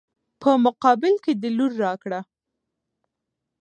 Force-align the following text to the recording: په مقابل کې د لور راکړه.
په 0.41 0.49
مقابل 0.65 1.13
کې 1.23 1.33
د 1.41 1.43
لور 1.57 1.71
راکړه. 1.83 2.19